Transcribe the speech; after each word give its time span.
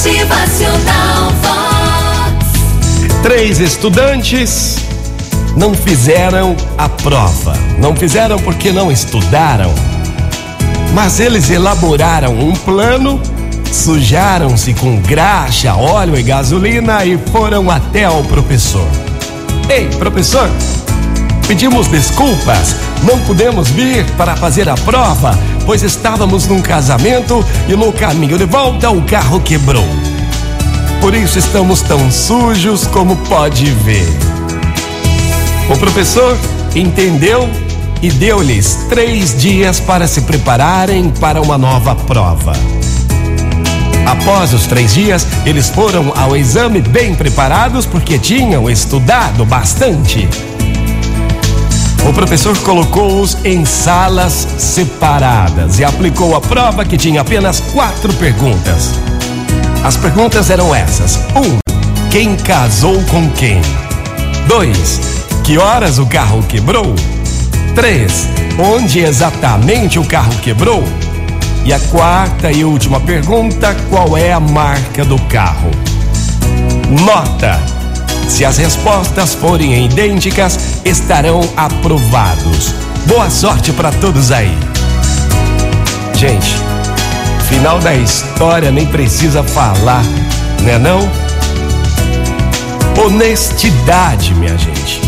Motivacional 0.00 1.30
Vox. 1.42 3.20
Três 3.22 3.60
estudantes 3.60 4.76
não 5.54 5.74
fizeram 5.74 6.56
a 6.78 6.88
prova. 6.88 7.52
Não 7.78 7.94
fizeram 7.94 8.38
porque 8.38 8.72
não 8.72 8.90
estudaram. 8.90 9.74
Mas 10.94 11.20
eles 11.20 11.50
elaboraram 11.50 12.32
um 12.32 12.54
plano, 12.54 13.20
sujaram-se 13.70 14.72
com 14.72 14.96
graxa, 15.02 15.74
óleo 15.74 16.18
e 16.18 16.22
gasolina 16.22 17.04
e 17.04 17.18
foram 17.30 17.70
até 17.70 18.04
ao 18.04 18.22
professor. 18.22 18.88
Ei, 19.68 19.86
professor, 19.98 20.48
pedimos 21.50 21.88
desculpas, 21.88 22.76
não 23.02 23.18
pudemos 23.22 23.70
vir 23.70 24.06
para 24.12 24.36
fazer 24.36 24.68
a 24.68 24.76
prova, 24.76 25.36
pois 25.66 25.82
estávamos 25.82 26.46
num 26.46 26.62
casamento 26.62 27.44
e 27.68 27.74
no 27.74 27.92
caminho 27.92 28.38
de 28.38 28.44
volta 28.44 28.88
o 28.88 29.02
carro 29.02 29.40
quebrou. 29.40 29.84
Por 31.00 31.12
isso 31.12 31.40
estamos 31.40 31.82
tão 31.82 32.08
sujos 32.08 32.86
como 32.86 33.16
pode 33.26 33.64
ver. 33.64 34.06
O 35.68 35.76
professor 35.76 36.38
entendeu 36.72 37.50
e 38.00 38.12
deu-lhes 38.12 38.86
três 38.88 39.36
dias 39.36 39.80
para 39.80 40.06
se 40.06 40.20
prepararem 40.20 41.10
para 41.10 41.42
uma 41.42 41.58
nova 41.58 41.96
prova. 41.96 42.52
Após 44.06 44.54
os 44.54 44.68
três 44.68 44.94
dias, 44.94 45.26
eles 45.44 45.68
foram 45.68 46.12
ao 46.16 46.36
exame 46.36 46.80
bem 46.80 47.12
preparados 47.12 47.86
porque 47.86 48.20
tinham 48.20 48.70
estudado 48.70 49.44
bastante. 49.44 50.28
O 52.10 52.12
professor 52.12 52.58
colocou-os 52.58 53.36
em 53.44 53.64
salas 53.64 54.32
separadas 54.58 55.78
e 55.78 55.84
aplicou 55.84 56.34
a 56.34 56.40
prova 56.40 56.84
que 56.84 56.98
tinha 56.98 57.20
apenas 57.20 57.60
quatro 57.60 58.12
perguntas. 58.14 58.90
As 59.84 59.96
perguntas 59.96 60.50
eram 60.50 60.74
essas: 60.74 61.20
1. 61.36 61.38
Um, 61.38 61.58
quem 62.10 62.34
casou 62.34 63.00
com 63.04 63.30
quem? 63.30 63.62
2. 64.48 65.00
Que 65.44 65.56
horas 65.56 66.00
o 66.00 66.06
carro 66.06 66.42
quebrou? 66.42 66.96
3. 67.76 68.28
Onde 68.58 68.98
exatamente 68.98 69.96
o 69.96 70.04
carro 70.04 70.34
quebrou? 70.42 70.82
E 71.64 71.72
a 71.72 71.78
quarta 71.78 72.50
e 72.50 72.64
última 72.64 72.98
pergunta: 72.98 73.72
qual 73.88 74.16
é 74.16 74.32
a 74.32 74.40
marca 74.40 75.04
do 75.04 75.18
carro? 75.28 75.70
Nota: 77.04 77.79
se 78.30 78.44
as 78.44 78.56
respostas 78.58 79.34
forem 79.34 79.84
idênticas, 79.84 80.80
estarão 80.84 81.40
aprovados. 81.56 82.72
Boa 83.06 83.28
sorte 83.28 83.72
para 83.72 83.90
todos 83.90 84.30
aí. 84.30 84.56
Gente, 86.14 86.54
final 87.48 87.80
da 87.80 87.92
história 87.94 88.70
nem 88.70 88.86
precisa 88.86 89.42
falar, 89.42 90.04
né 90.62 90.78
não? 90.78 91.00
Honestidade, 93.04 94.32
minha 94.34 94.56
gente. 94.56 95.00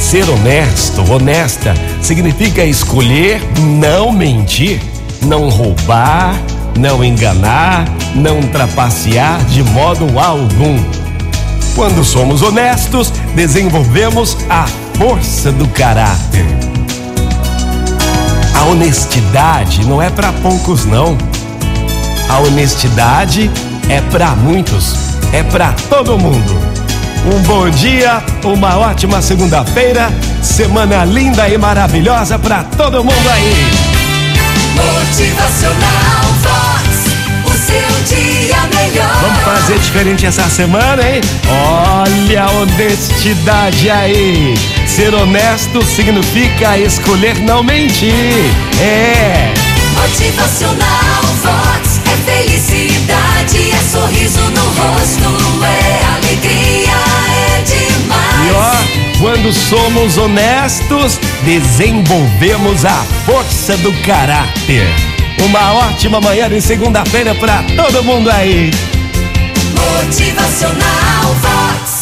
Ser 0.00 0.28
honesto, 0.28 1.00
honesta, 1.10 1.72
significa 2.02 2.64
escolher 2.64 3.40
não 3.58 4.10
mentir, 4.10 4.80
não 5.22 5.48
roubar, 5.48 6.34
não 6.76 7.04
enganar, 7.04 7.84
não 8.14 8.42
trapacear 8.42 9.42
de 9.44 9.62
modo 9.62 10.18
algum. 10.18 11.05
Quando 11.76 12.02
somos 12.02 12.40
honestos, 12.40 13.10
desenvolvemos 13.34 14.34
a 14.48 14.66
força 14.96 15.52
do 15.52 15.68
caráter. 15.68 16.46
A 18.54 18.64
honestidade 18.64 19.84
não 19.84 20.00
é 20.00 20.08
para 20.08 20.32
poucos, 20.32 20.86
não. 20.86 21.18
A 22.30 22.38
honestidade 22.38 23.50
é 23.90 24.00
para 24.00 24.30
muitos, 24.30 24.94
é 25.34 25.42
para 25.42 25.74
todo 25.90 26.18
mundo. 26.18 26.58
Um 27.30 27.42
bom 27.42 27.68
dia, 27.68 28.24
uma 28.42 28.78
ótima 28.78 29.20
segunda-feira, 29.20 30.10
semana 30.42 31.04
linda 31.04 31.46
e 31.46 31.58
maravilhosa 31.58 32.38
para 32.38 32.64
todo 32.64 33.04
mundo 33.04 33.28
aí. 33.28 33.70
Motivacional 34.74 35.95
Diferente 39.76 40.26
essa 40.26 40.48
semana, 40.48 41.02
hein? 41.08 41.20
Olha 41.48 42.44
a 42.44 42.50
honestidade 42.50 43.88
aí. 43.88 44.54
Ser 44.86 45.14
honesto 45.14 45.82
significa 45.84 46.76
escolher 46.76 47.38
não 47.40 47.62
mentir. 47.62 48.12
É. 48.80 49.54
Motivacional 49.94 51.22
Vox 51.42 52.00
é 52.04 52.30
felicidade, 52.30 53.70
é 53.70 53.90
sorriso 53.90 54.40
no 54.50 54.64
rosto, 54.64 55.64
é 55.64 56.04
alegria, 56.16 56.92
é 57.30 57.62
demais. 57.62 58.46
E 58.46 58.52
ó, 58.52 59.18
quando 59.20 59.52
somos 59.52 60.18
honestos, 60.18 61.18
desenvolvemos 61.42 62.84
a 62.84 63.04
força 63.24 63.76
do 63.78 63.92
caráter. 64.02 64.86
Uma 65.42 65.72
ótima 65.88 66.20
manhã 66.20 66.48
de 66.48 66.60
segunda-feira 66.60 67.34
para 67.34 67.62
todo 67.76 68.04
mundo 68.04 68.30
aí. 68.30 68.70
Motivacional 69.86 71.34
Vox. 71.42 71.95